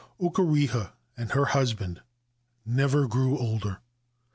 Okureha 0.19 0.93
and 1.15 1.33
her 1.33 1.45
husband 1.45 2.01
never 2.65 3.07
grew 3.07 3.37
older. 3.37 3.81